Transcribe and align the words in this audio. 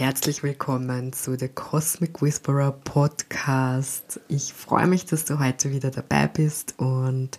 Herzlich 0.00 0.42
willkommen 0.42 1.12
zu 1.12 1.38
The 1.38 1.48
Cosmic 1.48 2.22
Whisperer 2.22 2.72
Podcast. 2.72 4.18
Ich 4.28 4.54
freue 4.54 4.86
mich, 4.86 5.04
dass 5.04 5.26
du 5.26 5.38
heute 5.38 5.72
wieder 5.72 5.90
dabei 5.90 6.26
bist 6.26 6.72
und 6.78 7.36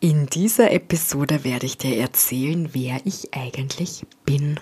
in 0.00 0.26
dieser 0.26 0.72
Episode 0.72 1.44
werde 1.44 1.66
ich 1.66 1.78
dir 1.78 1.96
erzählen, 1.98 2.70
wer 2.72 3.00
ich 3.04 3.32
eigentlich 3.34 4.04
bin. 4.24 4.58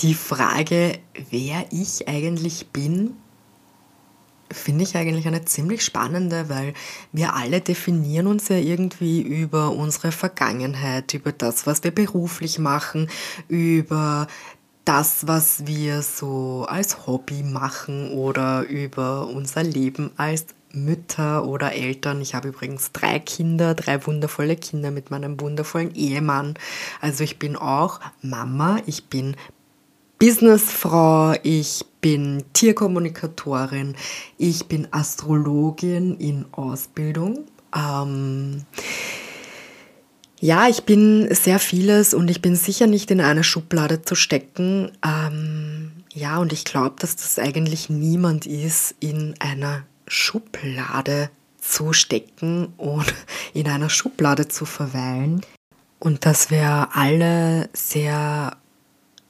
Die 0.00 0.14
Frage, 0.14 0.98
wer 1.30 1.64
ich 1.70 2.08
eigentlich 2.08 2.66
bin, 2.72 3.14
finde 4.50 4.82
ich 4.82 4.96
eigentlich 4.96 5.28
eine 5.28 5.44
ziemlich 5.44 5.84
spannende, 5.84 6.48
weil 6.48 6.74
wir 7.12 7.36
alle 7.36 7.60
definieren 7.60 8.26
uns 8.26 8.48
ja 8.48 8.56
irgendwie 8.56 9.22
über 9.22 9.70
unsere 9.70 10.10
Vergangenheit, 10.10 11.14
über 11.14 11.30
das, 11.30 11.68
was 11.68 11.84
wir 11.84 11.92
beruflich 11.92 12.58
machen, 12.58 13.08
über 13.46 14.26
das, 14.84 15.26
was 15.26 15.66
wir 15.66 16.02
so 16.02 16.66
als 16.68 17.06
Hobby 17.06 17.42
machen 17.42 18.12
oder 18.12 18.62
über 18.62 19.28
unser 19.28 19.62
Leben 19.62 20.10
als 20.16 20.46
Mütter 20.72 21.46
oder 21.46 21.72
Eltern. 21.72 22.20
Ich 22.20 22.34
habe 22.34 22.48
übrigens 22.48 22.92
drei 22.92 23.18
Kinder, 23.18 23.74
drei 23.74 24.04
wundervolle 24.06 24.56
Kinder 24.56 24.90
mit 24.90 25.10
meinem 25.10 25.40
wundervollen 25.40 25.94
Ehemann. 25.94 26.54
Also 27.00 27.24
ich 27.24 27.38
bin 27.38 27.56
auch 27.56 28.00
Mama, 28.22 28.78
ich 28.86 29.04
bin 29.04 29.36
Businessfrau, 30.18 31.34
ich 31.42 31.84
bin 32.00 32.44
Tierkommunikatorin, 32.52 33.96
ich 34.38 34.66
bin 34.66 34.88
Astrologin 34.92 36.16
in 36.16 36.46
Ausbildung. 36.52 37.46
Ähm, 37.76 38.64
ja, 40.42 40.66
ich 40.66 40.82
bin 40.82 41.32
sehr 41.32 41.60
vieles 41.60 42.14
und 42.14 42.28
ich 42.28 42.42
bin 42.42 42.56
sicher 42.56 42.88
nicht 42.88 43.12
in 43.12 43.20
eine 43.20 43.44
Schublade 43.44 44.02
zu 44.02 44.16
stecken. 44.16 44.90
Ähm, 45.06 45.92
ja, 46.12 46.38
und 46.38 46.52
ich 46.52 46.64
glaube, 46.64 46.96
dass 46.98 47.14
das 47.14 47.38
eigentlich 47.38 47.88
niemand 47.88 48.44
ist, 48.44 48.96
in 48.98 49.36
einer 49.38 49.84
Schublade 50.08 51.30
zu 51.60 51.92
stecken 51.92 52.72
und 52.76 53.14
in 53.54 53.68
einer 53.68 53.88
Schublade 53.88 54.48
zu 54.48 54.64
verweilen. 54.64 55.42
Und 56.00 56.26
dass 56.26 56.50
wir 56.50 56.88
alle 56.92 57.68
sehr 57.72 58.56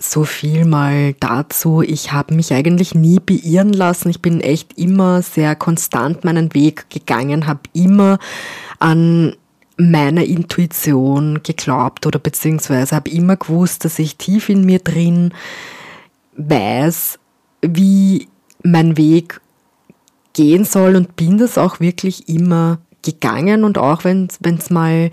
so 0.00 0.22
viel 0.22 0.64
mal 0.64 1.14
dazu. 1.14 1.82
Ich 1.82 2.12
habe 2.12 2.34
mich 2.34 2.52
eigentlich 2.52 2.94
nie 2.94 3.18
beirren 3.18 3.72
lassen. 3.72 4.10
Ich 4.10 4.22
bin 4.22 4.40
echt 4.40 4.78
immer 4.78 5.22
sehr 5.22 5.56
konstant 5.56 6.24
meinen 6.24 6.54
Weg 6.54 6.88
gegangen, 6.88 7.48
habe 7.48 7.62
immer 7.72 8.20
an 8.78 9.34
meine 9.78 10.24
Intuition 10.24 11.42
geglaubt 11.42 12.04
oder 12.04 12.18
beziehungsweise 12.18 12.96
habe 12.96 13.10
immer 13.10 13.36
gewusst, 13.36 13.84
dass 13.84 13.98
ich 13.98 14.16
tief 14.16 14.48
in 14.48 14.64
mir 14.64 14.80
drin 14.80 15.32
weiß, 16.36 17.18
wie 17.62 18.28
mein 18.62 18.96
Weg 18.96 19.40
gehen 20.32 20.64
soll 20.64 20.96
und 20.96 21.16
bin 21.16 21.38
das 21.38 21.58
auch 21.58 21.80
wirklich 21.80 22.28
immer 22.28 22.78
gegangen. 23.02 23.64
Und 23.64 23.78
auch 23.78 24.04
wenn 24.04 24.28
es 24.42 24.70
mal 24.70 25.10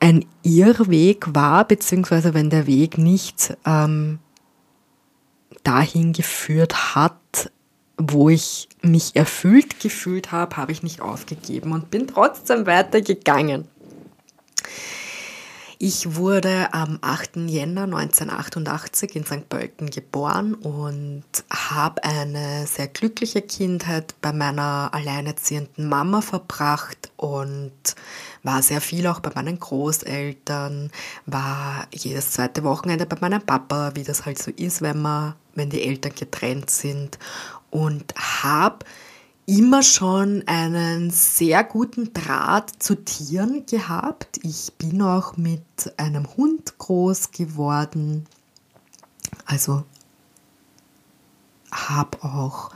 ein 0.00 0.24
Irrweg 0.42 1.34
war, 1.34 1.66
beziehungsweise 1.66 2.34
wenn 2.34 2.50
der 2.50 2.66
Weg 2.66 2.98
nicht 2.98 3.56
ähm, 3.64 4.18
dahin 5.62 6.12
geführt 6.12 6.94
hat, 6.94 7.50
wo 7.96 8.28
ich 8.28 8.68
mich 8.82 9.14
erfüllt 9.14 9.80
gefühlt 9.80 10.32
habe, 10.32 10.56
habe 10.56 10.72
ich 10.72 10.82
nicht 10.82 11.00
aufgegeben 11.00 11.72
und 11.72 11.90
bin 11.90 12.06
trotzdem 12.06 12.66
weitergegangen. 12.66 13.68
Ich 15.78 16.14
wurde 16.14 16.72
am 16.72 16.98
8. 17.02 17.36
Jänner 17.46 17.82
1988 17.82 19.16
in 19.16 19.26
St. 19.26 19.48
Pölten 19.48 19.90
geboren 19.90 20.54
und 20.54 21.24
habe 21.50 22.02
eine 22.04 22.66
sehr 22.66 22.86
glückliche 22.88 23.42
Kindheit 23.42 24.14
bei 24.22 24.32
meiner 24.32 24.90
alleinerziehenden 24.92 25.88
Mama 25.88 26.22
verbracht 26.22 27.10
und 27.16 27.72
war 28.42 28.62
sehr 28.62 28.80
viel 28.80 29.06
auch 29.06 29.20
bei 29.20 29.30
meinen 29.34 29.58
Großeltern, 29.58 30.90
war 31.26 31.86
jedes 31.92 32.30
zweite 32.30 32.64
Wochenende 32.64 33.04
bei 33.04 33.16
meinem 33.20 33.42
Papa, 33.42 33.92
wie 33.94 34.04
das 34.04 34.24
halt 34.24 34.38
so 34.38 34.52
ist, 34.52 34.80
wenn 34.80 35.02
man, 35.02 35.34
wenn 35.54 35.70
die 35.70 35.82
Eltern 35.82 36.14
getrennt 36.14 36.70
sind 36.70 37.18
und 37.74 38.14
habe 38.16 38.86
immer 39.46 39.82
schon 39.82 40.44
einen 40.46 41.10
sehr 41.10 41.64
guten 41.64 42.14
Draht 42.14 42.70
zu 42.78 42.94
Tieren 42.94 43.66
gehabt. 43.66 44.38
Ich 44.44 44.72
bin 44.78 45.02
auch 45.02 45.36
mit 45.36 45.92
einem 45.96 46.36
Hund 46.36 46.78
groß 46.78 47.32
geworden. 47.32 48.26
Also 49.44 49.82
habe 51.72 52.22
auch 52.22 52.70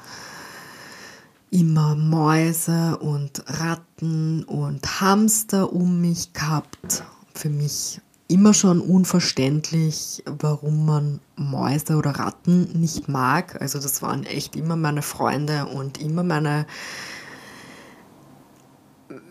immer 1.52 1.94
Mäuse 1.94 2.98
und 2.98 3.44
Ratten 3.46 4.42
und 4.42 5.00
Hamster 5.00 5.72
um 5.72 6.00
mich 6.00 6.32
gehabt. 6.32 7.04
Für 7.34 7.50
mich 7.50 8.00
immer 8.28 8.52
schon 8.52 8.80
unverständlich, 8.80 10.22
warum 10.26 10.84
man 10.84 11.20
Mäuse 11.36 11.96
oder 11.96 12.10
Ratten 12.10 12.68
nicht 12.78 13.08
mag. 13.08 13.60
Also 13.60 13.80
das 13.80 14.02
waren 14.02 14.24
echt 14.24 14.54
immer 14.54 14.76
meine 14.76 15.00
Freunde 15.00 15.66
und 15.66 15.98
immer 15.98 16.22
meine, 16.22 16.66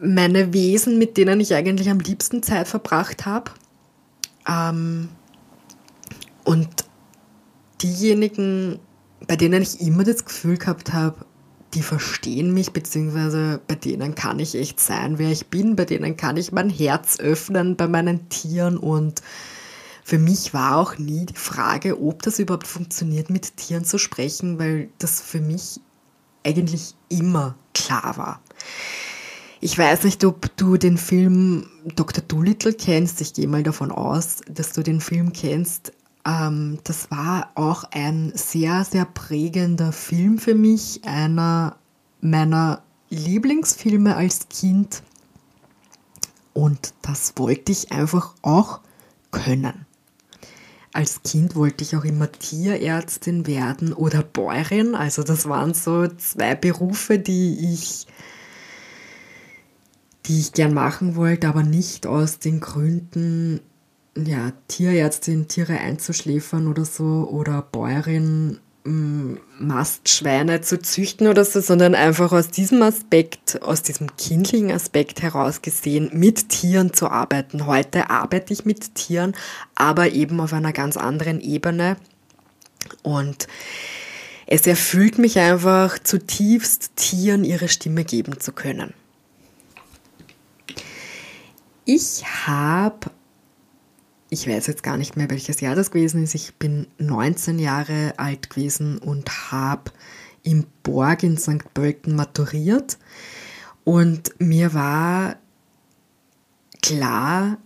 meine 0.01 0.51
Wesen, 0.51 0.97
mit 0.97 1.15
denen 1.15 1.39
ich 1.39 1.53
eigentlich 1.53 1.91
am 1.91 1.99
liebsten 1.99 2.41
Zeit 2.41 2.67
verbracht 2.67 3.27
habe. 3.27 3.51
Ähm, 4.47 5.09
und 6.43 6.67
diejenigen, 7.83 8.79
bei 9.27 9.35
denen 9.35 9.61
ich 9.61 9.79
immer 9.79 10.05
das 10.05 10.25
Gefühl 10.25 10.57
gehabt 10.57 10.91
habe, 10.91 11.23
die 11.73 11.81
verstehen 11.81 12.53
mich, 12.53 12.71
beziehungsweise 12.71 13.59
bei 13.67 13.75
denen 13.75 14.15
kann 14.15 14.39
ich 14.39 14.55
echt 14.55 14.79
sein, 14.79 15.19
wer 15.19 15.31
ich 15.31 15.47
bin, 15.47 15.75
bei 15.75 15.85
denen 15.85 16.17
kann 16.17 16.37
ich 16.37 16.51
mein 16.51 16.69
Herz 16.69 17.19
öffnen 17.19 17.75
bei 17.75 17.87
meinen 17.87 18.29
Tieren 18.29 18.77
und 18.77 19.21
für 20.03 20.19
mich 20.19 20.53
war 20.53 20.77
auch 20.77 20.97
nie 20.97 21.25
die 21.25 21.35
Frage, 21.35 22.01
ob 22.01 22.21
das 22.21 22.39
überhaupt 22.39 22.67
funktioniert, 22.67 23.29
mit 23.29 23.57
Tieren 23.57 23.83
zu 23.83 23.97
sprechen, 23.97 24.57
weil 24.57 24.87
das 24.99 25.19
für 25.19 25.41
mich 25.41 25.81
eigentlich 26.45 26.95
immer 27.09 27.55
klar 27.73 28.15
war. 28.15 28.41
Ich 29.59 29.77
weiß 29.77 30.05
nicht, 30.05 30.23
ob 30.23 30.55
du 30.55 30.77
den 30.77 30.97
Film 30.97 31.67
Dr. 31.95 32.23
Dolittle 32.25 32.73
kennst. 32.73 33.19
Ich 33.19 33.33
gehe 33.33 33.49
mal 33.49 33.63
davon 33.63 33.91
aus, 33.91 34.37
dass 34.49 34.71
du 34.71 34.81
den 34.81 35.01
Film 35.01 35.33
kennst. 35.33 35.91
Ähm, 36.27 36.79
das 36.83 37.09
war 37.09 37.51
auch 37.55 37.85
ein 37.91 38.33
sehr, 38.35 38.83
sehr 38.83 39.05
prägender 39.05 39.93
Film 39.93 40.37
für 40.37 40.55
mich, 40.55 41.01
einer 41.05 41.77
meiner 42.19 42.83
Lieblingsfilme 43.09 44.15
als 44.15 44.49
Kind. 44.49 45.01
Und 46.53 46.93
das 47.01 47.33
wollte 47.37 47.71
ich 47.71 47.91
einfach 47.91 48.33
auch 48.41 48.81
können. 49.31 49.85
Als 50.91 51.21
Kind 51.21 51.55
wollte 51.55 51.83
ich 51.83 51.95
auch 51.95 52.03
immer 52.03 52.31
Tierärztin 52.31 53.45
werden 53.45 53.93
oder 53.93 54.23
Bäuerin. 54.23 54.95
Also 54.95 55.23
das 55.23 55.47
waren 55.47 55.73
so 55.75 56.07
zwei 56.07 56.55
Berufe, 56.55 57.19
die 57.19 57.73
ich, 57.73 58.07
die 60.25 60.39
ich 60.39 60.53
gern 60.53 60.73
machen 60.73 61.15
wollte, 61.15 61.47
aber 61.47 61.61
nicht 61.61 62.07
aus 62.07 62.39
den 62.39 62.59
Gründen, 62.59 63.61
ja, 64.25 64.53
Tierärztin, 64.67 65.47
Tiere 65.47 65.77
einzuschläfern 65.77 66.67
oder 66.67 66.85
so 66.85 67.27
oder 67.31 67.61
Bäuerin, 67.61 68.59
Mastschweine 69.59 70.61
zu 70.61 70.79
züchten 70.79 71.27
oder 71.27 71.43
so, 71.43 71.59
sondern 71.59 71.93
einfach 71.93 72.31
aus 72.31 72.49
diesem 72.49 72.81
Aspekt, 72.81 73.61
aus 73.61 73.81
diesem 73.81 74.15
kindlichen 74.15 74.71
Aspekt 74.71 75.21
heraus 75.21 75.61
gesehen, 75.61 76.09
mit 76.13 76.49
Tieren 76.49 76.93
zu 76.93 77.09
arbeiten. 77.09 77.65
Heute 77.65 78.09
arbeite 78.09 78.53
ich 78.53 78.63
mit 78.63 78.95
Tieren, 78.95 79.35
aber 79.75 80.11
eben 80.11 80.39
auf 80.39 80.53
einer 80.53 80.71
ganz 80.71 80.95
anderen 80.95 81.41
Ebene. 81.41 81.97
Und 83.03 83.47
es 84.45 84.65
erfüllt 84.65 85.17
mich 85.17 85.37
einfach 85.37 85.99
zutiefst, 85.99 86.95
Tieren 86.95 87.43
ihre 87.43 87.67
Stimme 87.67 88.05
geben 88.05 88.39
zu 88.39 88.53
können. 88.53 88.93
Ich 91.83 92.23
habe 92.45 93.11
ich 94.29 94.47
weiß 94.47 94.67
jetzt 94.67 94.83
gar 94.83 94.97
nicht 94.97 95.15
mehr, 95.15 95.29
welches 95.29 95.61
Jahr 95.61 95.75
das 95.75 95.91
gewesen 95.91 96.23
ist. 96.23 96.35
Ich 96.35 96.55
bin 96.55 96.87
19 96.97 97.59
Jahre 97.59 98.13
alt 98.17 98.49
gewesen 98.49 98.97
und 98.97 99.51
habe 99.51 99.91
im 100.43 100.65
Borg 100.83 101.23
in 101.23 101.37
St. 101.37 101.73
Pölten 101.73 102.15
maturiert. 102.15 102.97
Und 103.83 104.33
mir 104.39 104.73
war 104.73 105.37
klar, 106.81 107.57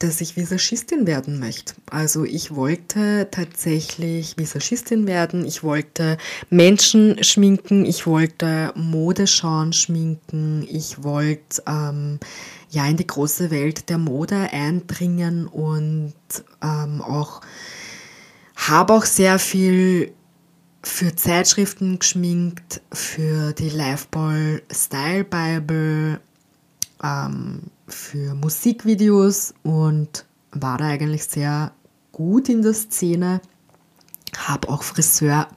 dass 0.00 0.22
ich 0.22 0.34
Visagistin 0.34 1.06
werden 1.06 1.38
möchte. 1.38 1.74
Also 1.90 2.24
ich 2.24 2.54
wollte 2.56 3.28
tatsächlich 3.30 4.36
Visagistin 4.38 5.06
werden. 5.06 5.44
Ich 5.44 5.62
wollte 5.62 6.16
Menschen 6.48 7.22
schminken. 7.22 7.84
Ich 7.84 8.06
wollte 8.06 8.72
Modeschauen 8.74 9.74
schminken. 9.74 10.66
Ich 10.68 11.04
wollte 11.04 11.62
ähm, 11.68 12.18
ja 12.70 12.86
in 12.86 12.96
die 12.96 13.06
große 13.06 13.50
Welt 13.50 13.90
der 13.90 13.98
Mode 13.98 14.48
eindringen 14.50 15.46
und 15.46 16.14
ähm, 16.62 17.02
auch 17.02 17.42
habe 18.56 18.94
auch 18.94 19.04
sehr 19.04 19.38
viel 19.38 20.14
für 20.82 21.14
Zeitschriften 21.14 21.98
geschminkt, 21.98 22.80
für 22.90 23.52
die 23.52 23.68
Liveball 23.68 24.62
Style 24.72 25.24
Bible, 25.24 26.20
ähm, 27.02 27.64
für 27.92 28.34
Musikvideos 28.34 29.54
und 29.62 30.24
war 30.52 30.78
da 30.78 30.86
eigentlich 30.86 31.24
sehr 31.24 31.72
gut 32.12 32.48
in 32.48 32.62
der 32.62 32.74
Szene. 32.74 33.40
Habe 34.36 34.68
auch 34.68 34.82
Friseur, 34.82 35.48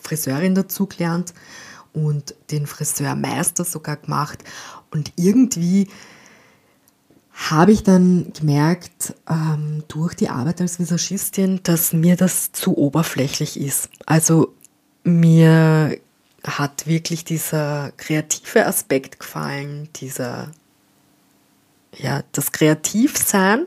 Friseurin 0.00 0.54
dazu 0.54 0.86
gelernt 0.86 1.34
und 1.92 2.34
den 2.50 2.66
Friseurmeister 2.66 3.64
sogar 3.64 3.96
gemacht. 3.96 4.44
Und 4.90 5.12
irgendwie 5.16 5.88
habe 7.32 7.72
ich 7.72 7.82
dann 7.82 8.32
gemerkt, 8.32 9.14
ähm, 9.28 9.84
durch 9.88 10.14
die 10.14 10.28
Arbeit 10.28 10.60
als 10.60 10.78
Visagistin, 10.78 11.60
dass 11.62 11.92
mir 11.92 12.16
das 12.16 12.52
zu 12.52 12.76
oberflächlich 12.76 13.58
ist. 13.58 13.88
Also 14.04 14.54
mir 15.04 15.96
hat 16.44 16.86
wirklich 16.86 17.24
dieser 17.24 17.92
kreative 17.96 18.66
Aspekt 18.66 19.20
gefallen, 19.20 19.88
dieser, 19.96 20.50
ja, 21.96 22.22
das 22.32 22.52
Kreativsein, 22.52 23.66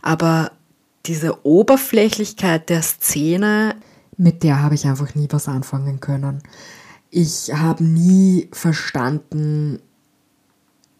aber 0.00 0.52
diese 1.06 1.44
Oberflächlichkeit 1.44 2.68
der 2.68 2.82
Szene, 2.82 3.76
mit 4.16 4.42
der 4.42 4.62
habe 4.62 4.74
ich 4.74 4.86
einfach 4.86 5.14
nie 5.14 5.28
was 5.30 5.48
anfangen 5.48 6.00
können. 6.00 6.42
Ich 7.10 7.52
habe 7.52 7.84
nie 7.84 8.48
verstanden, 8.52 9.80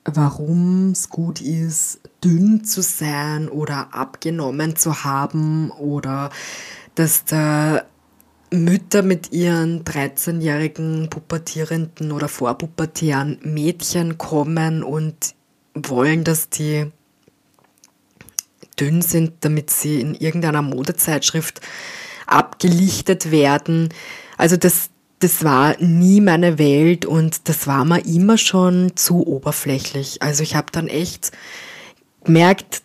warum 0.04 0.90
es 0.90 1.08
gut 1.08 1.40
ist, 1.40 2.00
dünn 2.24 2.64
zu 2.64 2.82
sein 2.82 3.48
oder 3.48 3.94
abgenommen 3.94 4.76
zu 4.76 5.04
haben 5.04 5.70
oder 5.70 6.30
dass 6.94 7.24
da 7.24 7.82
Mütter 8.50 9.02
mit 9.02 9.32
ihren 9.32 9.84
13-jährigen 9.84 11.08
pubertierenden 11.08 12.12
oder 12.12 12.28
vorpubertären 12.28 13.38
Mädchen 13.42 14.18
kommen 14.18 14.82
und 14.82 15.34
wollen, 15.74 16.24
dass 16.24 16.48
die 16.48 16.90
dünn 18.78 19.02
sind, 19.02 19.34
damit 19.40 19.70
sie 19.70 20.00
in 20.00 20.14
irgendeiner 20.14 20.62
Modezeitschrift 20.62 21.60
abgelichtet 22.26 23.30
werden. 23.30 23.90
Also 24.36 24.56
das, 24.56 24.90
das 25.18 25.44
war 25.44 25.76
nie 25.78 26.20
meine 26.20 26.58
Welt 26.58 27.04
und 27.04 27.48
das 27.48 27.66
war 27.66 27.84
mir 27.84 28.04
immer 28.04 28.38
schon 28.38 28.96
zu 28.96 29.26
oberflächlich. 29.26 30.22
Also 30.22 30.42
ich 30.42 30.54
habe 30.54 30.72
dann 30.72 30.88
echt 30.88 31.32
gemerkt, 32.24 32.82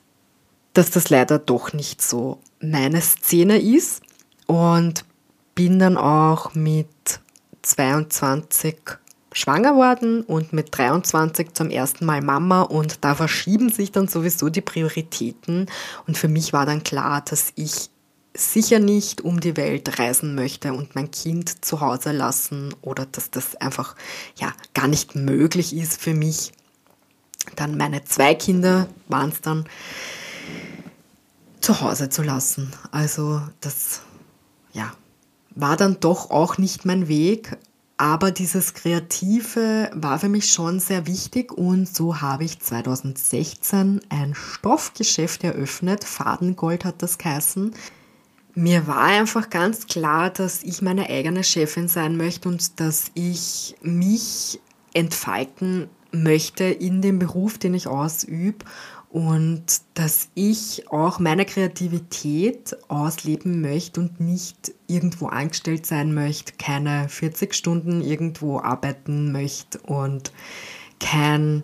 dass 0.73 0.91
das 0.91 1.09
leider 1.09 1.39
doch 1.39 1.73
nicht 1.73 2.01
so 2.01 2.39
meine 2.59 3.01
Szene 3.01 3.59
ist 3.59 4.01
und 4.45 5.05
bin 5.55 5.79
dann 5.79 5.97
auch 5.97 6.53
mit 6.53 6.87
22 7.63 8.77
schwanger 9.37 9.75
worden 9.75 10.23
und 10.23 10.51
mit 10.51 10.75
23 10.75 11.53
zum 11.53 11.69
ersten 11.69 12.05
Mal 12.05 12.21
Mama 12.21 12.63
und 12.63 13.03
da 13.03 13.13
verschieben 13.13 13.69
sich 13.69 13.91
dann 13.91 14.07
sowieso 14.07 14.49
die 14.49 14.61
Prioritäten 14.61 15.67
und 16.07 16.17
für 16.17 16.27
mich 16.27 16.53
war 16.53 16.65
dann 16.65 16.83
klar, 16.83 17.21
dass 17.21 17.51
ich 17.55 17.91
sicher 18.35 18.79
nicht 18.79 19.21
um 19.21 19.39
die 19.39 19.55
Welt 19.55 19.99
reisen 19.99 20.33
möchte 20.33 20.73
und 20.73 20.95
mein 20.95 21.11
Kind 21.11 21.63
zu 21.63 21.81
Hause 21.81 22.13
lassen 22.13 22.73
oder 22.81 23.05
dass 23.05 23.29
das 23.29 23.55
einfach 23.55 23.95
ja 24.39 24.51
gar 24.73 24.87
nicht 24.87 25.15
möglich 25.15 25.75
ist 25.75 26.01
für 26.01 26.13
mich. 26.13 26.51
Dann 27.55 27.77
meine 27.77 28.03
zwei 28.05 28.33
Kinder 28.33 28.87
waren 29.07 29.29
es 29.29 29.41
dann 29.41 29.65
zu 31.61 31.79
Hause 31.81 32.09
zu 32.09 32.23
lassen. 32.23 32.71
Also 32.91 33.41
das 33.61 34.01
ja 34.73 34.91
war 35.55 35.77
dann 35.77 35.99
doch 35.99 36.29
auch 36.29 36.57
nicht 36.57 36.85
mein 36.85 37.07
Weg, 37.07 37.57
aber 37.97 38.29
dieses 38.29 38.75
Kreative 38.75 39.89
war 39.93 40.19
für 40.19 40.29
mich 40.29 40.51
schon 40.51 40.79
sehr 40.79 41.07
wichtig 41.07 41.51
und 41.51 41.87
so 41.87 42.21
habe 42.21 42.43
ich 42.43 42.59
2016 42.59 44.01
ein 44.09 44.35
Stoffgeschäft 44.35 45.43
eröffnet. 45.43 46.03
Fadengold 46.03 46.85
hat 46.85 47.01
das 47.01 47.17
geheißen. 47.17 47.73
Mir 48.53 48.85
war 48.85 49.01
einfach 49.01 49.49
ganz 49.49 49.87
klar, 49.87 50.29
dass 50.29 50.61
ich 50.61 50.83
meine 50.83 51.09
eigene 51.09 51.43
Chefin 51.43 51.87
sein 51.87 52.17
möchte 52.17 52.49
und 52.49 52.79
dass 52.79 53.11
ich 53.15 53.75
mich 53.81 54.59
entfalten 54.93 55.89
möchte 56.11 56.65
in 56.65 57.01
dem 57.01 57.19
Beruf, 57.19 57.57
den 57.57 57.73
ich 57.73 57.87
ausübe 57.87 58.65
und 59.09 59.63
dass 59.93 60.29
ich 60.35 60.89
auch 60.91 61.19
meine 61.19 61.45
Kreativität 61.45 62.75
ausleben 62.89 63.61
möchte 63.61 64.01
und 64.01 64.19
nicht 64.19 64.73
irgendwo 64.87 65.27
angestellt 65.27 65.85
sein 65.85 66.13
möchte, 66.13 66.53
keine 66.57 67.07
40 67.07 67.55
Stunden 67.55 68.01
irgendwo 68.01 68.59
arbeiten 68.59 69.31
möchte 69.31 69.79
und 69.79 70.31
kein 70.99 71.63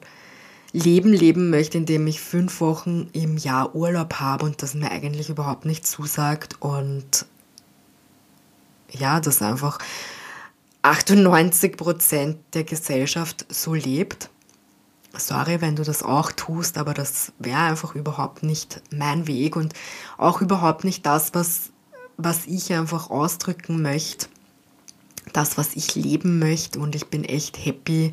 Leben 0.71 1.13
leben 1.13 1.49
möchte, 1.49 1.77
in 1.77 1.85
dem 1.85 2.07
ich 2.07 2.21
fünf 2.21 2.61
Wochen 2.61 3.09
im 3.13 3.37
Jahr 3.37 3.75
Urlaub 3.75 4.15
habe 4.15 4.45
und 4.45 4.61
das 4.63 4.73
mir 4.73 4.89
eigentlich 4.89 5.29
überhaupt 5.29 5.65
nicht 5.65 5.85
zusagt 5.85 6.55
und 6.61 7.25
ja, 8.89 9.19
dass 9.19 9.41
einfach 9.41 9.79
98 10.81 11.77
Prozent 11.77 12.37
der 12.53 12.63
Gesellschaft 12.63 13.45
so 13.49 13.73
lebt. 13.73 14.29
Sorry, 15.15 15.61
wenn 15.61 15.75
du 15.75 15.83
das 15.83 16.01
auch 16.01 16.31
tust, 16.31 16.77
aber 16.77 16.93
das 16.93 17.33
wäre 17.37 17.59
einfach 17.59 17.93
überhaupt 17.93 18.41
nicht 18.41 18.81
mein 18.91 19.27
Weg 19.27 19.55
und 19.55 19.73
auch 20.17 20.41
überhaupt 20.41 20.83
nicht 20.83 21.05
das, 21.05 21.35
was, 21.35 21.69
was 22.17 22.47
ich 22.47 22.73
einfach 22.73 23.11
ausdrücken 23.11 23.81
möchte, 23.83 24.27
das, 25.31 25.57
was 25.57 25.75
ich 25.75 25.93
leben 25.93 26.39
möchte 26.39 26.79
und 26.79 26.95
ich 26.95 27.07
bin 27.07 27.23
echt 27.23 27.63
happy, 27.63 28.11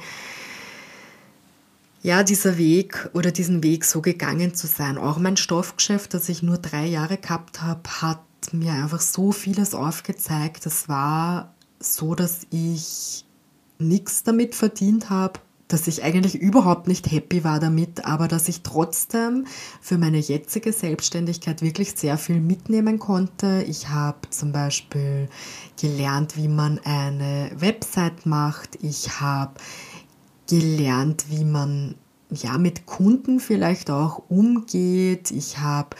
ja, 2.03 2.23
dieser 2.23 2.57
Weg 2.57 3.11
oder 3.13 3.31
diesen 3.31 3.63
Weg 3.63 3.85
so 3.85 4.01
gegangen 4.01 4.55
zu 4.55 4.67
sein. 4.67 4.97
Auch 4.97 5.19
mein 5.19 5.37
Stoffgeschäft, 5.37 6.15
das 6.15 6.29
ich 6.29 6.43
nur 6.43 6.59
drei 6.59 6.87
Jahre 6.87 7.19
gehabt 7.19 7.63
habe, 7.63 7.83
hat 8.01 8.21
mir 8.53 8.73
einfach 8.73 9.01
so 9.01 9.33
vieles 9.33 9.75
aufgezeigt. 9.75 10.65
Es 10.65 10.89
war 10.89 11.55
so, 11.79 12.15
dass 12.15 12.47
ich 12.51 13.27
nichts 13.79 14.23
damit 14.23 14.55
verdient 14.55 15.11
habe, 15.11 15.41
dass 15.73 15.87
ich 15.87 16.03
eigentlich 16.03 16.35
überhaupt 16.35 16.89
nicht 16.89 17.11
happy 17.11 17.45
war 17.45 17.61
damit, 17.61 18.05
aber 18.05 18.29
dass 18.29 18.49
ich 18.49 18.63
trotzdem 18.63 19.47
für 19.81 19.99
meine 19.99 20.19
jetzige 20.19 20.73
Selbstständigkeit 20.73 21.63
wirklich 21.63 21.93
sehr 21.97 22.19
viel 22.19 22.41
mitnehmen 22.41 22.99
konnte. 22.99 23.65
Ich 23.69 23.89
habe 23.89 24.19
zum 24.31 24.53
Beispiel 24.53 25.29
gelernt, 25.81 26.37
wie 26.37 26.49
man 26.49 26.81
eine 26.85 27.51
Website 27.57 28.27
macht. 28.27 28.79
Ich 28.83 29.21
habe 29.21 29.55
gelernt, 30.49 31.27
wie 31.29 31.45
man 31.45 31.95
ja 32.31 32.59
mit 32.59 32.87
Kunden 32.87 33.41
vielleicht 33.41 33.91
auch 33.91 34.23
umgeht. 34.29 35.31
Ich 35.31 35.59
habe 35.59 35.97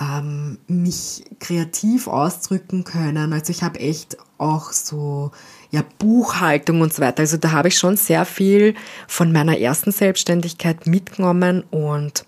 ähm, 0.00 0.58
mich 0.66 1.24
kreativ 1.38 2.08
ausdrücken 2.08 2.84
können. 2.84 3.32
Also 3.32 3.50
ich 3.50 3.62
habe 3.62 3.78
echt 3.80 4.16
auch 4.42 4.72
so 4.72 5.30
ja 5.70 5.82
Buchhaltung 5.98 6.80
und 6.82 6.92
so 6.92 7.02
weiter. 7.02 7.20
Also 7.20 7.36
da 7.36 7.52
habe 7.52 7.68
ich 7.68 7.78
schon 7.78 7.96
sehr 7.96 8.24
viel 8.24 8.74
von 9.08 9.32
meiner 9.32 9.58
ersten 9.58 9.92
Selbstständigkeit 9.92 10.86
mitgenommen 10.86 11.64
und 11.70 12.24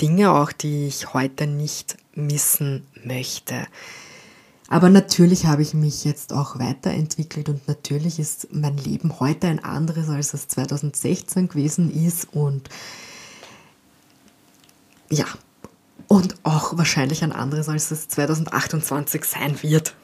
Dinge 0.00 0.32
auch, 0.32 0.52
die 0.52 0.86
ich 0.86 1.12
heute 1.14 1.46
nicht 1.46 1.96
missen 2.14 2.86
möchte. 3.04 3.66
Aber 4.68 4.88
natürlich 4.88 5.44
habe 5.44 5.60
ich 5.60 5.74
mich 5.74 6.04
jetzt 6.04 6.32
auch 6.32 6.58
weiterentwickelt 6.58 7.50
und 7.50 7.68
natürlich 7.68 8.18
ist 8.18 8.48
mein 8.52 8.78
Leben 8.78 9.20
heute 9.20 9.48
ein 9.48 9.62
anderes, 9.62 10.08
als 10.08 10.32
es 10.32 10.48
2016 10.48 11.48
gewesen 11.48 11.92
ist 11.92 12.32
und 12.32 12.70
ja, 15.10 15.26
und 16.12 16.34
auch 16.42 16.76
wahrscheinlich 16.76 17.24
ein 17.24 17.32
anderes, 17.32 17.70
als 17.70 17.90
es 17.90 18.06
2028 18.08 19.24
sein 19.24 19.62
wird. 19.62 19.94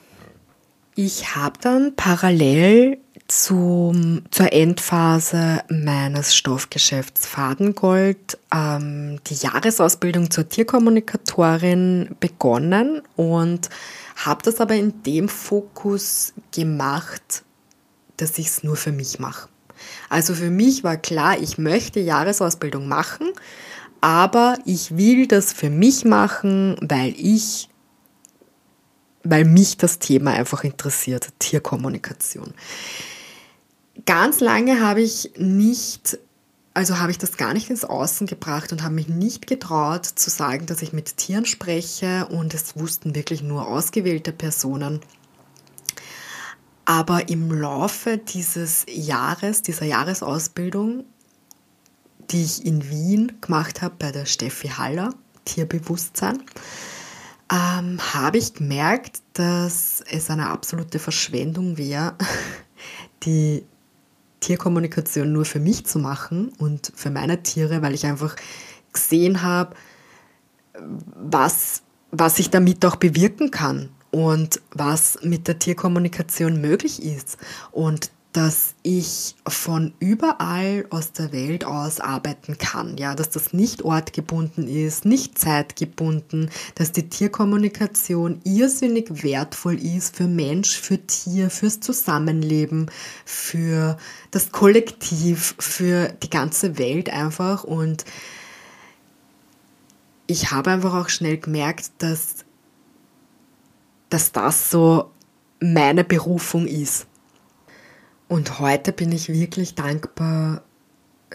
Ich 0.94 1.36
habe 1.36 1.58
dann 1.60 1.96
parallel 1.96 2.96
zum, 3.26 4.22
zur 4.30 4.50
Endphase 4.54 5.60
meines 5.68 6.34
Stoffgeschäfts 6.34 7.26
Fadengold 7.26 8.38
ähm, 8.50 9.20
die 9.26 9.34
Jahresausbildung 9.34 10.30
zur 10.30 10.48
Tierkommunikatorin 10.48 12.16
begonnen 12.20 13.02
und 13.14 13.68
habe 14.16 14.42
das 14.42 14.62
aber 14.62 14.76
in 14.76 15.02
dem 15.02 15.28
Fokus 15.28 16.32
gemacht, 16.54 17.44
dass 18.16 18.38
ich 18.38 18.46
es 18.46 18.64
nur 18.64 18.76
für 18.76 18.92
mich 18.92 19.18
mache. 19.18 19.50
Also 20.08 20.34
für 20.34 20.50
mich 20.50 20.84
war 20.84 20.96
klar, 20.96 21.38
ich 21.38 21.58
möchte 21.58 22.00
Jahresausbildung 22.00 22.88
machen, 22.88 23.30
aber 24.00 24.58
ich 24.64 24.96
will 24.96 25.26
das 25.26 25.52
für 25.52 25.70
mich 25.70 26.04
machen, 26.04 26.76
weil 26.80 27.14
ich 27.16 27.68
weil 29.24 29.44
mich 29.44 29.76
das 29.76 29.98
Thema 29.98 30.32
einfach 30.32 30.64
interessiert, 30.64 31.28
Tierkommunikation. 31.38 32.54
Ganz 34.06 34.40
lange 34.40 34.80
habe 34.80 35.02
ich 35.02 35.32
nicht, 35.36 36.18
also 36.72 36.98
habe 36.98 37.10
ich 37.10 37.18
das 37.18 37.36
gar 37.36 37.52
nicht 37.52 37.68
ins 37.68 37.84
Außen 37.84 38.26
gebracht 38.26 38.72
und 38.72 38.82
habe 38.82 38.94
mich 38.94 39.08
nicht 39.08 39.46
getraut 39.46 40.06
zu 40.06 40.30
sagen, 40.30 40.66
dass 40.66 40.82
ich 40.82 40.92
mit 40.92 41.16
Tieren 41.16 41.44
spreche 41.44 42.26
und 42.30 42.54
es 42.54 42.76
wussten 42.76 43.14
wirklich 43.14 43.42
nur 43.42 43.66
ausgewählte 43.66 44.32
Personen. 44.32 45.00
Aber 46.84 47.28
im 47.28 47.52
Laufe 47.52 48.16
dieses 48.16 48.86
Jahres, 48.88 49.60
dieser 49.60 49.84
Jahresausbildung, 49.84 51.04
die 52.30 52.42
ich 52.42 52.64
in 52.64 52.90
Wien 52.90 53.32
gemacht 53.40 53.82
habe 53.82 53.94
bei 53.98 54.12
der 54.12 54.26
Steffi 54.26 54.68
Haller, 54.68 55.14
Tierbewusstsein, 55.44 56.42
ähm, 57.50 57.98
habe 58.12 58.38
ich 58.38 58.54
gemerkt, 58.54 59.22
dass 59.32 60.02
es 60.10 60.30
eine 60.30 60.48
absolute 60.48 60.98
Verschwendung 60.98 61.78
wäre, 61.78 62.14
die 63.24 63.64
Tierkommunikation 64.40 65.32
nur 65.32 65.44
für 65.44 65.60
mich 65.60 65.86
zu 65.86 65.98
machen 65.98 66.52
und 66.58 66.92
für 66.94 67.10
meine 67.10 67.42
Tiere, 67.42 67.82
weil 67.82 67.94
ich 67.94 68.06
einfach 68.06 68.36
gesehen 68.92 69.42
habe, 69.42 69.74
was, 71.14 71.82
was 72.10 72.38
ich 72.38 72.50
damit 72.50 72.84
auch 72.84 72.96
bewirken 72.96 73.50
kann 73.50 73.90
und 74.10 74.60
was 74.72 75.18
mit 75.22 75.48
der 75.48 75.58
Tierkommunikation 75.58 76.60
möglich 76.60 77.02
ist. 77.02 77.38
Und 77.72 78.10
dass 78.32 78.74
ich 78.82 79.34
von 79.46 79.94
überall 80.00 80.86
aus 80.90 81.12
der 81.12 81.32
Welt 81.32 81.64
aus 81.64 81.98
arbeiten 81.98 82.58
kann, 82.58 82.98
ja, 82.98 83.14
dass 83.14 83.30
das 83.30 83.54
nicht 83.54 83.82
ortgebunden 83.82 84.68
ist, 84.68 85.06
nicht 85.06 85.38
zeitgebunden, 85.38 86.50
dass 86.74 86.92
die 86.92 87.08
Tierkommunikation 87.08 88.40
irrsinnig 88.44 89.22
wertvoll 89.22 89.82
ist 89.82 90.14
für 90.14 90.26
Mensch, 90.26 90.78
für 90.78 91.04
Tier, 91.06 91.48
fürs 91.48 91.80
Zusammenleben, 91.80 92.90
für 93.24 93.96
das 94.30 94.52
Kollektiv, 94.52 95.54
für 95.58 96.08
die 96.22 96.30
ganze 96.30 96.76
Welt 96.78 97.08
einfach. 97.08 97.64
Und 97.64 98.04
ich 100.26 100.50
habe 100.50 100.70
einfach 100.70 100.94
auch 100.94 101.08
schnell 101.08 101.38
gemerkt, 101.38 101.90
dass, 101.98 102.44
dass 104.10 104.32
das 104.32 104.70
so 104.70 105.10
meine 105.60 106.04
Berufung 106.04 106.66
ist 106.66 107.07
und 108.28 108.58
heute 108.58 108.92
bin 108.92 109.12
ich 109.12 109.28
wirklich 109.28 109.74
dankbar, 109.74 110.62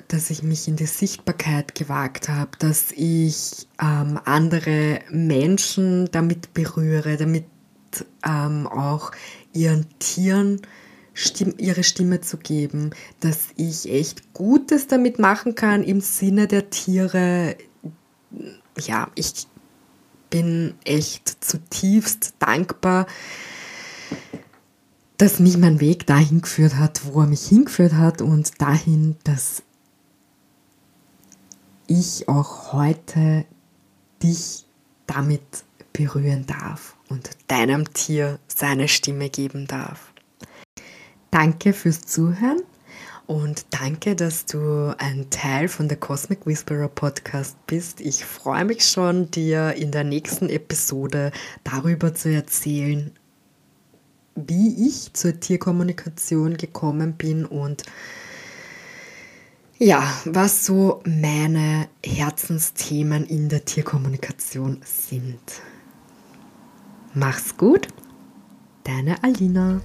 dass 0.07 0.29
ich 0.29 0.43
mich 0.43 0.67
in 0.67 0.75
die 0.75 0.85
Sichtbarkeit 0.85 1.75
gewagt 1.75 2.29
habe, 2.29 2.51
dass 2.59 2.91
ich 2.91 3.67
ähm, 3.81 4.19
andere 4.25 5.01
Menschen 5.09 6.09
damit 6.11 6.53
berühre, 6.53 7.17
damit 7.17 7.45
ähm, 8.25 8.67
auch 8.67 9.11
ihren 9.53 9.87
Tieren 9.99 10.61
Stimm, 11.15 11.53
ihre 11.59 11.83
Stimme 11.83 12.21
zu 12.21 12.37
geben, 12.37 12.89
dass 13.19 13.49
ich 13.55 13.87
echt 13.87 14.33
Gutes 14.33 14.87
damit 14.87 15.19
machen 15.19 15.53
kann 15.53 15.83
im 15.83 16.01
Sinne 16.01 16.47
der 16.47 16.71
Tiere. 16.71 17.55
Ja, 18.79 19.11
ich 19.13 19.45
bin 20.31 20.73
echt 20.85 21.43
zutiefst 21.45 22.33
dankbar, 22.39 23.05
dass 25.23 25.39
mich 25.39 25.55
mein 25.55 25.79
Weg 25.79 26.05
dahin 26.05 26.41
geführt 26.41 26.75
hat, 26.75 27.05
wo 27.05 27.21
er 27.21 27.27
mich 27.27 27.47
hingeführt 27.47 27.93
hat 27.93 28.21
und 28.21 28.61
dahin, 28.61 29.15
dass 29.23 29.63
ich 31.87 32.27
auch 32.27 32.73
heute 32.73 33.45
dich 34.21 34.65
damit 35.07 35.41
berühren 35.93 36.45
darf 36.45 36.97
und 37.07 37.29
deinem 37.47 37.93
Tier 37.93 38.37
seine 38.49 38.89
Stimme 38.89 39.29
geben 39.29 39.65
darf. 39.65 40.11
Danke 41.31 41.71
fürs 41.71 42.01
Zuhören 42.01 42.61
und 43.25 43.65
danke, 43.69 44.17
dass 44.17 44.45
du 44.45 44.93
ein 44.97 45.29
Teil 45.29 45.69
von 45.69 45.87
der 45.87 45.95
Cosmic 45.95 46.45
Whisperer 46.45 46.89
Podcast 46.89 47.55
bist. 47.65 48.01
Ich 48.01 48.25
freue 48.25 48.65
mich 48.65 48.85
schon, 48.85 49.31
dir 49.31 49.71
in 49.75 49.91
der 49.91 50.03
nächsten 50.03 50.49
Episode 50.49 51.31
darüber 51.63 52.13
zu 52.13 52.29
erzählen, 52.29 53.13
wie 54.35 54.87
ich 54.87 55.13
zur 55.13 55.39
Tierkommunikation 55.39 56.57
gekommen 56.57 57.13
bin 57.13 57.45
und 57.45 57.83
ja, 59.77 60.03
was 60.25 60.65
so 60.65 61.01
meine 61.05 61.89
Herzensthemen 62.05 63.25
in 63.25 63.49
der 63.49 63.65
Tierkommunikation 63.65 64.81
sind. 64.85 65.61
Mach's 67.13 67.57
gut, 67.57 67.87
deine 68.83 69.21
Alina. 69.23 69.81